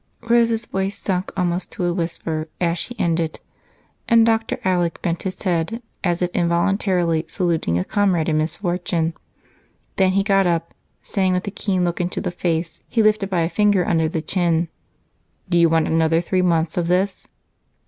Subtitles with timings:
[0.23, 3.39] Rose's voice sank almost to a whisper as she ended,
[4.09, 4.59] and Dr.
[4.65, 9.13] Alec bent his head, as if involuntarily saluting a comrade in misfortune.
[9.97, 13.41] Then he got up, saying with a keen look into the face he lifted by
[13.41, 14.69] a finger under the chin:
[15.47, 17.27] "Do you want another three months of this?"